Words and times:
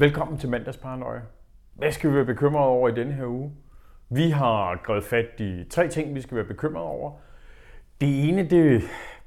Velkommen 0.00 0.38
til 0.38 0.48
mandagsparanoia. 0.48 1.20
Hvad 1.74 1.92
skal 1.92 2.10
vi 2.10 2.14
være 2.14 2.24
bekymrede 2.24 2.66
over 2.66 2.88
i 2.88 2.94
denne 2.94 3.12
her 3.12 3.26
uge? 3.26 3.52
Vi 4.10 4.30
har 4.30 4.80
grebet 4.84 5.04
fat 5.04 5.40
i 5.40 5.64
tre 5.70 5.88
ting, 5.88 6.14
vi 6.14 6.20
skal 6.20 6.36
være 6.36 6.44
bekymret 6.44 6.84
over. 6.84 7.12
Det 8.00 8.28
ene, 8.28 8.50
det 8.50 8.76
er 8.76 8.80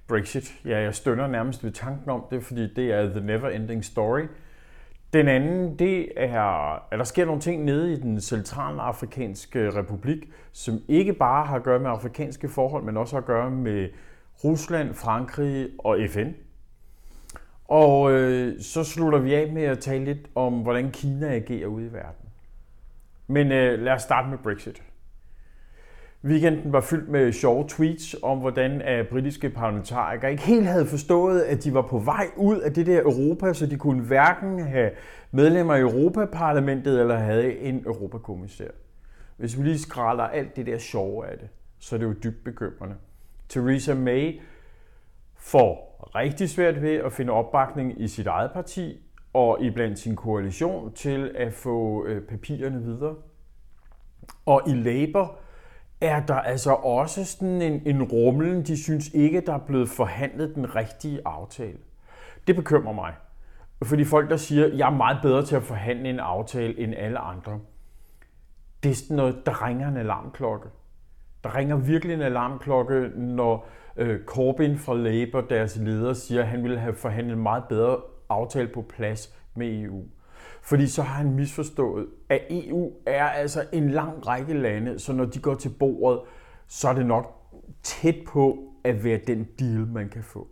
Brexit. 0.07 0.53
Ja, 0.65 0.79
jeg 0.79 0.95
stønner 0.95 1.27
nærmest 1.27 1.63
ved 1.63 1.71
tanken 1.71 2.09
om 2.09 2.25
det, 2.31 2.43
fordi 2.43 2.73
det 2.73 2.91
er 2.91 3.09
the 3.09 3.25
never 3.25 3.49
ending 3.49 3.85
story. 3.85 4.21
Den 5.13 5.27
anden, 5.27 5.79
det 5.79 6.07
er, 6.17 6.43
at 6.91 6.99
der 6.99 7.03
sker 7.03 7.25
nogle 7.25 7.41
ting 7.41 7.63
nede 7.63 7.93
i 7.93 7.95
den 7.95 8.21
centralafrikanske 8.21 9.69
republik, 9.69 10.31
som 10.51 10.79
ikke 10.87 11.13
bare 11.13 11.45
har 11.45 11.55
at 11.55 11.63
gøre 11.63 11.79
med 11.79 11.89
afrikanske 11.89 12.49
forhold, 12.49 12.83
men 12.83 12.97
også 12.97 13.15
har 13.15 13.21
at 13.21 13.27
gøre 13.27 13.51
med 13.51 13.89
Rusland, 14.43 14.93
Frankrig 14.93 15.67
og 15.79 15.97
FN. 16.09 16.29
Og 17.71 18.11
øh, 18.11 18.61
så 18.61 18.83
slutter 18.83 19.19
vi 19.19 19.33
af 19.33 19.51
med 19.51 19.63
at 19.63 19.79
tale 19.79 20.05
lidt 20.05 20.27
om, 20.35 20.53
hvordan 20.53 20.91
Kina 20.91 21.35
agerer 21.35 21.67
ude 21.67 21.85
i 21.85 21.93
verden. 21.93 22.29
Men 23.27 23.51
øh, 23.51 23.79
lad 23.79 23.93
os 23.93 24.01
starte 24.01 24.29
med 24.29 24.37
Brexit. 24.37 24.83
Weekenden 26.23 26.73
var 26.73 26.81
fyldt 26.81 27.09
med 27.09 27.31
sjove 27.31 27.65
tweets 27.67 28.15
om, 28.23 28.39
hvordan 28.39 28.81
at 28.81 29.07
britiske 29.07 29.49
parlamentarikere 29.49 30.31
ikke 30.31 30.43
helt 30.43 30.65
havde 30.65 30.85
forstået, 30.85 31.41
at 31.41 31.63
de 31.63 31.73
var 31.73 31.81
på 31.81 31.99
vej 31.99 32.27
ud 32.37 32.59
af 32.59 32.73
det 32.73 32.85
der 32.85 33.01
Europa, 33.01 33.53
så 33.53 33.65
de 33.65 33.77
kunne 33.77 34.01
hverken 34.01 34.59
have 34.59 34.91
medlemmer 35.31 35.75
i 35.75 35.79
Europaparlamentet 35.79 36.99
eller 36.99 37.15
havde 37.15 37.57
en 37.57 37.83
europakommissær. 37.85 38.69
Hvis 39.37 39.57
vi 39.57 39.63
lige 39.63 39.79
skralder 39.79 40.23
alt 40.23 40.55
det 40.55 40.65
der 40.65 40.77
sjove 40.77 41.27
af 41.27 41.37
det, 41.37 41.47
så 41.79 41.95
er 41.95 41.99
det 41.99 42.05
jo 42.05 42.13
dybt 42.23 42.43
bekymrende. 42.43 42.95
Theresa 43.49 43.93
May 43.93 44.39
får 45.35 45.90
rigtig 46.15 46.49
svært 46.49 46.81
ved 46.81 46.95
at 46.95 47.13
finde 47.13 47.33
opbakning 47.33 48.01
i 48.01 48.07
sit 48.07 48.27
eget 48.27 48.51
parti 48.51 49.01
og 49.33 49.61
i 49.61 49.69
blandt 49.69 49.99
sin 49.99 50.15
koalition 50.15 50.93
til 50.93 51.31
at 51.35 51.53
få 51.53 52.05
øh, 52.05 52.21
papirerne 52.21 52.81
videre. 52.81 53.15
Og 54.45 54.61
i 54.67 54.71
Labour 54.71 55.35
er 56.01 56.25
der 56.25 56.35
altså 56.35 56.73
også 56.73 57.25
sådan 57.25 57.61
en, 57.61 57.81
en 57.85 58.03
rumlen, 58.03 58.63
de 58.63 58.83
synes 58.83 59.09
ikke, 59.13 59.41
der 59.41 59.53
er 59.53 59.65
blevet 59.67 59.89
forhandlet 59.89 60.55
den 60.55 60.75
rigtige 60.75 61.21
aftale. 61.25 61.77
Det 62.47 62.55
bekymrer 62.55 62.93
mig. 62.93 63.13
Fordi 63.83 64.03
folk, 64.03 64.29
der 64.29 64.37
siger, 64.37 64.67
jeg 64.67 64.87
er 64.87 64.95
meget 64.95 65.17
bedre 65.21 65.45
til 65.45 65.55
at 65.55 65.63
forhandle 65.63 66.09
en 66.09 66.19
aftale 66.19 66.79
end 66.79 66.93
alle 66.97 67.19
andre. 67.19 67.59
Det 68.83 68.91
er 68.91 68.95
sådan 68.95 69.17
noget, 69.17 69.45
der 69.45 69.67
ringer 69.67 69.87
en 69.87 69.97
alarmklokke. 69.97 70.69
Der 71.43 71.55
ringer 71.55 71.75
virkelig 71.75 72.13
en 72.13 72.21
alarmklokke, 72.21 73.09
når 73.15 73.67
Øh, 73.97 74.25
Corbyn 74.25 74.77
fra 74.77 74.95
Labour, 74.95 75.41
deres 75.41 75.77
leder, 75.77 76.13
siger, 76.13 76.41
at 76.41 76.47
han 76.47 76.63
ville 76.63 76.79
have 76.79 76.95
forhandlet 76.95 77.33
en 77.35 77.43
meget 77.43 77.63
bedre 77.69 77.97
aftale 78.29 78.67
på 78.67 78.81
plads 78.81 79.35
med 79.55 79.81
EU. 79.81 80.03
Fordi 80.61 80.87
så 80.87 81.01
har 81.01 81.15
han 81.15 81.33
misforstået, 81.33 82.07
at 82.29 82.41
EU 82.49 82.91
er 83.05 83.25
altså 83.25 83.65
en 83.73 83.89
lang 83.89 84.27
række 84.27 84.53
lande, 84.53 84.99
så 84.99 85.13
når 85.13 85.25
de 85.25 85.39
går 85.39 85.55
til 85.55 85.69
bordet, 85.69 86.21
så 86.67 86.89
er 86.89 86.93
det 86.93 87.05
nok 87.05 87.35
tæt 87.83 88.15
på 88.27 88.73
at 88.83 89.03
være 89.03 89.19
den 89.27 89.47
deal, 89.59 89.87
man 89.87 90.09
kan 90.09 90.23
få. 90.23 90.47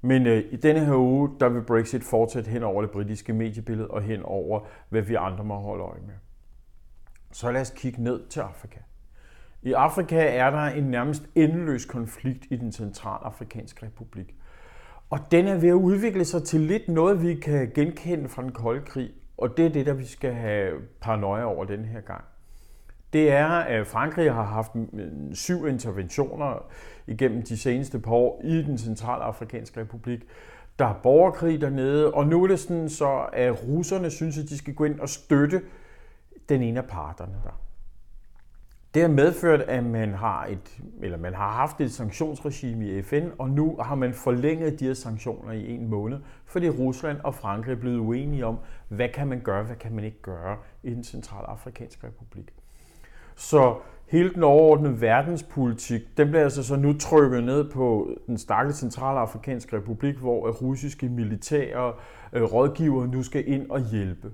Men 0.00 0.26
øh, 0.26 0.44
i 0.50 0.56
denne 0.56 0.84
her 0.84 0.96
uge, 0.96 1.30
der 1.40 1.48
vil 1.48 1.62
Brexit 1.62 2.04
fortsætte 2.04 2.50
hen 2.50 2.62
over 2.62 2.82
det 2.82 2.90
britiske 2.90 3.32
mediebillede 3.32 3.88
og 3.88 4.02
hen 4.02 4.22
over, 4.22 4.60
hvad 4.88 5.02
vi 5.02 5.14
andre 5.14 5.44
må 5.44 5.54
holde 5.54 5.84
øje 5.84 6.00
med. 6.00 6.14
Så 7.32 7.50
lad 7.50 7.60
os 7.60 7.70
kigge 7.70 8.02
ned 8.02 8.26
til 8.28 8.40
Afrika. 8.40 8.80
I 9.62 9.72
Afrika 9.72 10.36
er 10.36 10.50
der 10.50 10.64
en 10.64 10.84
nærmest 10.84 11.22
endeløs 11.34 11.84
konflikt 11.84 12.46
i 12.50 12.56
den 12.56 12.72
centralafrikanske 12.72 13.86
republik. 13.86 14.34
Og 15.10 15.18
den 15.30 15.46
er 15.46 15.58
ved 15.58 15.68
at 15.68 15.72
udvikle 15.72 16.24
sig 16.24 16.42
til 16.42 16.60
lidt 16.60 16.88
noget, 16.88 17.22
vi 17.22 17.34
kan 17.34 17.70
genkende 17.74 18.28
fra 18.28 18.42
den 18.42 18.52
kolde 18.52 18.84
krig. 18.84 19.10
Og 19.38 19.56
det 19.56 19.66
er 19.66 19.70
det, 19.70 19.86
der 19.86 19.92
vi 19.92 20.06
skal 20.06 20.32
have 20.32 20.72
paranoia 21.00 21.44
over 21.44 21.64
den 21.64 21.84
her 21.84 22.00
gang. 22.00 22.24
Det 23.12 23.32
er, 23.32 23.46
at 23.46 23.86
Frankrig 23.86 24.32
har 24.32 24.42
haft 24.42 24.72
syv 25.32 25.66
interventioner 25.66 26.70
igennem 27.06 27.42
de 27.42 27.56
seneste 27.56 27.98
par 27.98 28.12
år 28.12 28.40
i 28.44 28.62
den 28.62 28.78
centralafrikanske 28.78 29.80
republik. 29.80 30.20
Der 30.78 30.84
er 30.84 30.94
borgerkrig 31.02 31.60
dernede, 31.60 32.14
og 32.14 32.26
nu 32.26 32.44
er 32.44 32.46
det 32.46 32.58
sådan 32.58 32.88
så, 32.88 33.26
at 33.32 33.68
russerne 33.68 34.10
synes, 34.10 34.38
at 34.38 34.48
de 34.48 34.58
skal 34.58 34.74
gå 34.74 34.84
ind 34.84 35.00
og 35.00 35.08
støtte 35.08 35.62
den 36.48 36.62
ene 36.62 36.80
af 36.80 36.86
parterne 36.88 37.34
der. 37.44 37.60
Det 38.94 39.02
har 39.02 39.08
medført, 39.08 39.60
at 39.60 39.84
man 39.84 40.14
har, 40.14 40.46
et, 40.46 40.80
eller 41.02 41.18
man 41.18 41.34
har 41.34 41.50
haft 41.50 41.80
et 41.80 41.92
sanktionsregime 41.92 42.86
i 42.86 43.02
FN, 43.02 43.26
og 43.38 43.50
nu 43.50 43.76
har 43.80 43.94
man 43.94 44.14
forlænget 44.14 44.80
de 44.80 44.86
her 44.86 44.94
sanktioner 44.94 45.52
i 45.52 45.70
en 45.70 45.88
måned, 45.88 46.18
fordi 46.46 46.68
Rusland 46.68 47.18
og 47.24 47.34
Frankrig 47.34 47.72
er 47.72 47.76
blevet 47.76 47.98
uenige 47.98 48.46
om, 48.46 48.58
hvad 48.88 49.08
kan 49.08 49.28
man 49.28 49.40
gøre, 49.40 49.64
hvad 49.64 49.76
kan 49.76 49.92
man 49.92 50.04
ikke 50.04 50.22
gøre 50.22 50.56
i 50.82 50.94
den 50.94 51.04
centralafrikanske 51.04 52.06
republik. 52.06 52.54
Så 53.36 53.74
hele 54.06 54.34
den 54.34 54.42
overordnede 54.42 55.00
verdenspolitik, 55.00 56.16
den 56.16 56.28
bliver 56.28 56.44
altså 56.44 56.62
så 56.62 56.76
nu 56.76 56.92
trykket 56.92 57.44
ned 57.44 57.70
på 57.70 58.10
den 58.26 58.38
stakkels 58.38 58.78
centralafrikanske 58.78 59.76
republik, 59.76 60.16
hvor 60.16 60.50
russiske 60.50 61.08
militære 61.08 61.92
øh, 62.32 62.42
rådgivere 62.42 63.06
nu 63.06 63.22
skal 63.22 63.48
ind 63.48 63.70
og 63.70 63.80
hjælpe. 63.80 64.32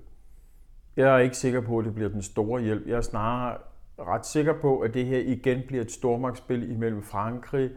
Jeg 0.97 1.15
er 1.15 1.19
ikke 1.19 1.37
sikker 1.37 1.61
på, 1.61 1.79
at 1.79 1.85
det 1.85 1.95
bliver 1.95 2.11
den 2.11 2.23
store 2.23 2.63
hjælp. 2.63 2.87
Jeg 2.87 2.97
er 2.97 3.01
snarere 3.01 3.57
ret 3.99 4.27
sikker 4.27 4.61
på, 4.61 4.81
at 4.81 4.95
det 4.95 5.07
her 5.07 5.19
igen 5.19 5.63
bliver 5.67 5.83
et 5.83 5.93
stormagtsspil 5.93 6.71
imellem 6.71 7.03
Frankrig, 7.03 7.71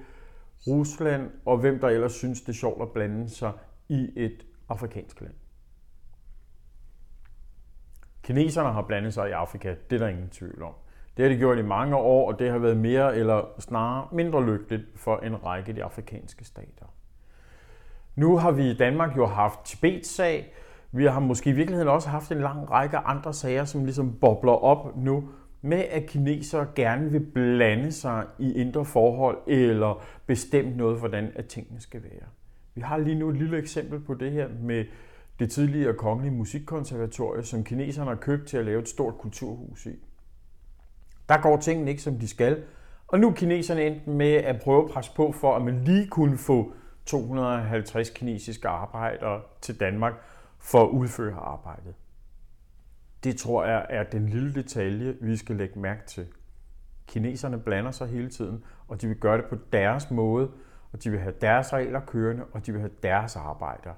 Rusland 0.67 1.31
og 1.45 1.57
hvem 1.57 1.79
der 1.79 1.87
ellers 1.87 2.13
synes, 2.13 2.41
det 2.41 2.49
er 2.49 2.53
sjovt 2.53 2.81
at 2.81 2.91
blande 2.91 3.29
sig 3.29 3.51
i 3.89 4.09
et 4.15 4.45
afrikansk 4.69 5.21
land. 5.21 5.33
Kineserne 8.23 8.73
har 8.73 8.81
blandet 8.81 9.13
sig 9.13 9.29
i 9.29 9.31
Afrika, 9.31 9.75
det 9.89 9.95
er 9.95 9.99
der 9.99 10.07
ingen 10.07 10.29
tvivl 10.29 10.63
om. 10.63 10.73
Det 11.17 11.25
har 11.25 11.29
de 11.33 11.37
gjort 11.37 11.57
i 11.57 11.61
mange 11.61 11.95
år, 11.95 12.31
og 12.31 12.39
det 12.39 12.51
har 12.51 12.57
været 12.57 12.77
mere 12.77 13.15
eller 13.15 13.45
snarere 13.59 14.07
mindre 14.11 14.45
lykkeligt 14.45 14.83
for 14.95 15.17
en 15.17 15.45
række 15.45 15.69
af 15.69 15.75
de 15.75 15.83
afrikanske 15.83 16.45
stater. 16.45 16.85
Nu 18.15 18.37
har 18.37 18.51
vi 18.51 18.69
i 18.69 18.77
Danmark 18.77 19.17
jo 19.17 19.25
haft 19.25 19.59
Tibet-sag. 19.65 20.53
Vi 20.91 21.05
har 21.05 21.19
måske 21.19 21.49
i 21.49 21.53
virkeligheden 21.53 21.89
også 21.89 22.09
haft 22.09 22.31
en 22.31 22.41
lang 22.41 22.71
række 22.71 22.97
andre 22.97 23.33
sager, 23.33 23.65
som 23.65 23.83
ligesom 23.83 24.19
bobler 24.19 24.51
op 24.51 24.97
nu, 24.97 25.29
med, 25.61 25.77
at 25.77 26.05
kinesere 26.05 26.67
gerne 26.75 27.11
vil 27.11 27.19
blande 27.19 27.91
sig 27.91 28.25
i 28.39 28.53
indre 28.53 28.85
forhold 28.85 29.37
eller 29.47 30.03
bestemme 30.25 30.77
noget, 30.77 30.99
hvordan 30.99 31.31
at 31.35 31.45
tingene 31.45 31.81
skal 31.81 32.03
være. 32.03 32.27
Vi 32.75 32.81
har 32.81 32.97
lige 32.97 33.19
nu 33.19 33.29
et 33.29 33.37
lille 33.37 33.57
eksempel 33.57 33.99
på 33.99 34.13
det 34.13 34.31
her 34.31 34.47
med 34.61 34.85
det 35.39 35.51
tidligere 35.51 35.93
kongelige 35.93 36.33
musikkonservatorium, 36.33 37.43
som 37.43 37.63
kineserne 37.63 38.09
har 38.09 38.15
købt 38.15 38.47
til 38.47 38.57
at 38.57 38.65
lave 38.65 38.81
et 38.81 38.89
stort 38.89 39.17
kulturhus 39.17 39.85
i. 39.85 39.95
Der 41.29 41.41
går 41.41 41.57
tingene 41.57 41.91
ikke, 41.91 42.01
som 42.01 42.19
de 42.19 42.27
skal, 42.27 42.63
og 43.07 43.19
nu 43.19 43.29
er 43.29 43.33
kineserne 43.33 43.85
endt 43.85 44.07
med 44.07 44.33
at 44.33 44.61
prøve 44.61 44.83
at 44.83 44.89
presse 44.89 45.11
på 45.15 45.31
for, 45.31 45.55
at 45.55 45.61
man 45.61 45.83
lige 45.83 46.07
kunne 46.07 46.37
få 46.37 46.73
250 47.05 48.09
kinesiske 48.09 48.67
arbejdere 48.67 49.41
til 49.61 49.79
Danmark 49.79 50.13
for 50.59 50.83
at 50.83 50.89
udføre 50.89 51.35
arbejdet. 51.35 51.93
Det 53.23 53.37
tror 53.37 53.65
jeg 53.65 53.85
er 53.89 54.03
den 54.03 54.29
lille 54.29 54.53
detalje, 54.53 55.15
vi 55.21 55.37
skal 55.37 55.55
lægge 55.55 55.79
mærke 55.79 56.05
til. 56.05 56.27
Kineserne 57.07 57.59
blander 57.59 57.91
sig 57.91 58.07
hele 58.07 58.29
tiden, 58.29 58.63
og 58.87 59.01
de 59.01 59.07
vil 59.07 59.17
gøre 59.17 59.37
det 59.37 59.45
på 59.45 59.57
deres 59.73 60.11
måde, 60.11 60.51
og 60.91 61.03
de 61.03 61.09
vil 61.09 61.19
have 61.19 61.33
deres 61.41 61.73
regler 61.73 61.99
kørende, 61.99 62.43
og 62.51 62.65
de 62.65 62.71
vil 62.71 62.81
have 62.81 62.91
deres 63.03 63.35
arbejder. 63.35 63.93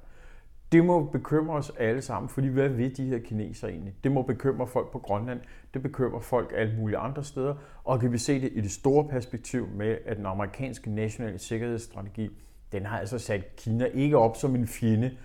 Det 0.72 0.86
må 0.86 1.04
bekymre 1.04 1.56
os 1.56 1.72
alle 1.80 2.02
sammen, 2.02 2.30
fordi 2.30 2.48
hvad 2.48 2.70
ved 2.70 2.90
de 2.90 3.06
her 3.06 3.20
kinesere 3.20 3.72
egentlig? 3.72 3.96
Det 4.04 4.12
må 4.12 4.22
bekymre 4.22 4.68
folk 4.68 4.92
på 4.92 5.00
Grønland, 5.00 5.40
det 5.74 5.82
bekymrer 5.82 6.20
folk 6.20 6.54
alle 6.56 6.76
mulige 6.78 6.98
andre 6.98 7.24
steder, 7.24 7.56
og 7.84 8.00
kan 8.00 8.12
vi 8.12 8.18
se 8.18 8.42
det 8.42 8.50
i 8.54 8.62
det 8.62 8.72
store 8.72 9.08
perspektiv 9.08 9.68
med, 9.68 9.98
at 10.06 10.18
den 10.18 10.26
amerikanske 10.26 10.90
nationale 10.90 11.40
sikkerhedsstrategi, 11.40 12.30
den 12.72 12.86
har 12.86 13.00
altså 13.00 13.20
sat 13.20 13.56
Kina 13.56 13.86
ikke 13.86 14.18
op 14.18 14.38
som 14.38 14.56
en 14.56 14.68
fjende, 14.68 15.18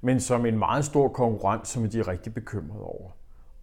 men 0.00 0.20
som 0.20 0.46
en 0.46 0.58
meget 0.58 0.84
stor 0.84 1.08
konkurrent, 1.08 1.68
som 1.68 1.88
de 1.88 1.98
er 1.98 2.08
rigtig 2.08 2.34
bekymrede 2.34 2.84
over. 2.84 3.10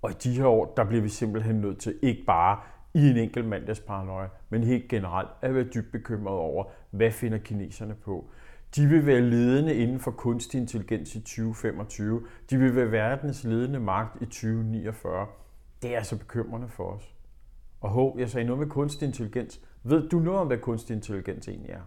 Og 0.02 0.12
i 0.12 0.14
de 0.14 0.34
her 0.34 0.46
år, 0.46 0.74
der 0.78 0.84
bliver 0.84 1.02
vi 1.02 1.10
simpelthen 1.10 1.62
nødt 1.62 1.80
til 1.80 1.96
ikke 2.02 2.24
bare 2.28 2.60
i 2.94 3.10
en 3.10 3.18
enkelt 3.18 3.46
mandagsparanoia, 3.46 4.28
men 4.50 4.64
helt 4.64 4.88
generelt 4.90 5.30
at 5.42 5.56
være 5.56 5.64
dybt 5.64 5.92
bekymret 5.92 6.38
over, 6.38 6.64
hvad 6.92 7.12
finder 7.12 7.38
kineserne 7.38 7.96
på. 7.96 8.30
De 8.76 8.88
vil 8.88 9.06
være 9.06 9.22
ledende 9.22 9.76
inden 9.76 10.00
for 10.00 10.12
kunstig 10.12 10.62
intelligens 10.62 11.16
i 11.16 11.20
2025. 11.20 12.22
De 12.50 12.58
vil 12.58 12.76
være 12.76 12.92
verdens 12.92 13.44
ledende 13.44 13.80
magt 13.80 14.22
i 14.22 14.26
2049. 14.26 15.28
Det 15.82 15.94
er 15.94 15.98
altså 15.98 16.18
bekymrende 16.18 16.68
for 16.68 16.84
os. 16.84 17.16
Og 17.82 17.90
håb, 17.90 18.20
jeg 18.20 18.30
sagde 18.30 18.48
noget 18.48 18.60
med 18.60 18.68
kunstig 18.68 19.06
intelligens. 19.06 19.62
Ved 19.84 20.10
du 20.10 20.20
noget 20.20 20.40
om, 20.40 20.48
hvad 20.48 20.58
kunstig 20.58 20.94
intelligens 20.94 21.48
egentlig 21.48 21.72
er? 21.72 21.82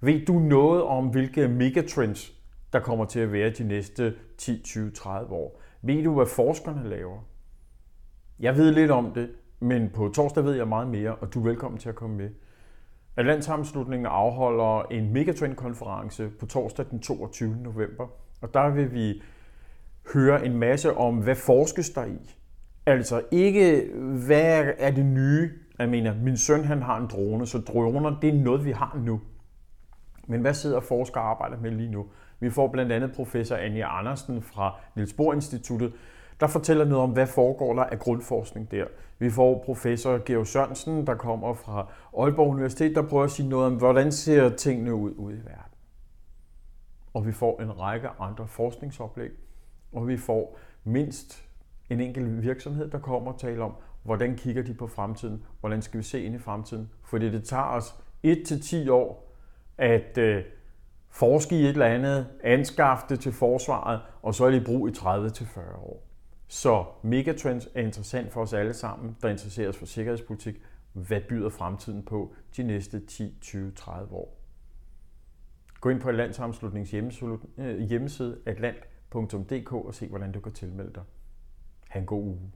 Ved 0.00 0.26
du 0.26 0.38
noget 0.38 0.82
om, 0.82 1.08
hvilke 1.08 1.48
megatrends, 1.48 2.32
der 2.72 2.80
kommer 2.80 3.04
til 3.04 3.20
at 3.20 3.32
være 3.32 3.50
de 3.50 3.64
næste 3.64 4.14
10, 4.38 4.62
20, 4.62 4.90
30 4.90 5.32
år? 5.32 5.60
Ved 5.82 6.04
du, 6.04 6.14
hvad 6.14 6.26
forskerne 6.26 6.88
laver? 6.88 7.18
Jeg 8.40 8.56
ved 8.56 8.72
lidt 8.72 8.90
om 8.90 9.12
det, 9.12 9.30
men 9.60 9.90
på 9.94 10.08
torsdag 10.14 10.44
ved 10.44 10.54
jeg 10.54 10.68
meget 10.68 10.88
mere, 10.88 11.14
og 11.14 11.34
du 11.34 11.40
er 11.40 11.44
velkommen 11.44 11.78
til 11.78 11.88
at 11.88 11.94
komme 11.94 12.16
med. 12.16 12.30
Atlantsammenslutningen 13.16 14.06
afholder 14.06 14.82
en 14.82 15.12
Megatrend-konference 15.12 16.28
på 16.40 16.46
torsdag 16.46 16.86
den 16.90 17.00
22. 17.00 17.56
november, 17.62 18.06
og 18.40 18.54
der 18.54 18.70
vil 18.70 18.92
vi 18.92 19.22
høre 20.14 20.46
en 20.46 20.56
masse 20.56 20.96
om, 20.96 21.16
hvad 21.16 21.34
forskes 21.34 21.90
der 21.90 22.04
i. 22.04 22.36
Altså 22.86 23.22
ikke, 23.30 23.90
hvad 24.26 24.64
er 24.78 24.90
det 24.90 25.06
nye? 25.06 25.50
Jeg 25.78 25.88
mener, 25.88 26.14
min 26.14 26.36
søn 26.36 26.64
han 26.64 26.82
har 26.82 26.98
en 27.00 27.06
drone, 27.06 27.46
så 27.46 27.58
droner 27.58 28.20
det 28.20 28.30
er 28.30 28.34
noget, 28.34 28.64
vi 28.64 28.72
har 28.72 29.00
nu. 29.04 29.20
Men 30.26 30.40
hvad 30.40 30.54
sidder 30.54 30.80
forskere 30.80 31.24
og 31.24 31.30
arbejder 31.30 31.56
med 31.60 31.70
lige 31.70 31.90
nu? 31.90 32.06
Vi 32.40 32.50
får 32.50 32.68
blandt 32.68 32.92
andet 32.92 33.12
professor 33.12 33.56
Anja 33.56 33.98
Andersen 33.98 34.42
fra 34.42 34.74
Niels 34.96 35.12
Bohr 35.12 35.34
Instituttet, 35.34 35.92
der 36.40 36.46
fortæller 36.46 36.84
noget 36.84 37.02
om, 37.04 37.10
hvad 37.10 37.26
foregår 37.26 37.74
der 37.74 37.82
af 37.82 37.98
grundforskning 37.98 38.70
der. 38.70 38.84
Vi 39.18 39.30
får 39.30 39.62
professor 39.64 40.18
Georg 40.24 40.46
Sørensen, 40.46 41.06
der 41.06 41.14
kommer 41.14 41.54
fra 41.54 41.86
Aalborg 42.18 42.48
Universitet, 42.48 42.96
der 42.96 43.02
prøver 43.02 43.24
at 43.24 43.30
sige 43.30 43.48
noget 43.48 43.66
om, 43.66 43.74
hvordan 43.74 44.12
ser 44.12 44.48
tingene 44.48 44.94
ud 44.94 45.12
ude 45.16 45.34
i 45.34 45.38
verden. 45.38 45.74
Og 47.14 47.26
vi 47.26 47.32
får 47.32 47.62
en 47.62 47.80
række 47.80 48.08
andre 48.18 48.46
forskningsoplæg, 48.48 49.30
og 49.92 50.08
vi 50.08 50.16
får 50.16 50.58
mindst 50.84 51.44
en 51.90 52.00
enkelt 52.00 52.42
virksomhed, 52.42 52.90
der 52.90 52.98
kommer 52.98 53.32
og 53.32 53.40
taler 53.40 53.64
om, 53.64 53.72
hvordan 54.02 54.36
kigger 54.36 54.62
de 54.62 54.74
på 54.74 54.86
fremtiden, 54.86 55.44
hvordan 55.60 55.82
skal 55.82 55.98
vi 55.98 56.04
se 56.04 56.22
ind 56.22 56.34
i 56.34 56.38
fremtiden. 56.38 56.90
Fordi 57.02 57.30
det 57.30 57.44
tager 57.44 57.62
os 57.62 57.94
1-10 58.26 58.90
år 58.90 59.32
at 59.78 60.18
øh, 60.18 60.44
forske 61.10 61.56
i 61.56 61.62
et 61.62 61.68
eller 61.68 61.86
andet, 61.86 62.26
anskaffe 62.44 63.06
det 63.08 63.20
til 63.20 63.32
forsvaret, 63.32 64.00
og 64.22 64.34
så 64.34 64.44
er 64.44 64.50
det 64.50 64.60
i 64.60 64.64
brug 64.64 64.88
i 64.88 64.90
30-40 64.90 65.76
år. 65.76 66.09
Så 66.52 66.84
megatrends 67.02 67.68
er 67.74 67.82
interessant 67.82 68.32
for 68.32 68.42
os 68.42 68.52
alle 68.52 68.74
sammen, 68.74 69.16
der 69.22 69.28
interesserer 69.28 69.68
os 69.68 69.76
for 69.76 69.86
sikkerhedspolitik. 69.86 70.54
Hvad 70.92 71.20
byder 71.28 71.48
fremtiden 71.48 72.02
på 72.02 72.34
de 72.56 72.62
næste 72.62 73.06
10, 73.06 73.36
20, 73.40 73.72
30 73.72 74.14
år? 74.14 74.36
Gå 75.80 75.88
ind 75.88 76.00
på 76.00 76.08
Atlantssammenslutningens 76.08 77.22
øh, 77.58 77.78
hjemmeside 77.80 78.38
atlant.dk 78.46 79.72
og 79.72 79.94
se, 79.94 80.08
hvordan 80.08 80.32
du 80.32 80.40
kan 80.40 80.52
tilmelde 80.52 80.92
dig. 80.94 81.02
Ha' 81.88 82.00
en 82.00 82.06
god 82.06 82.22
uge. 82.24 82.52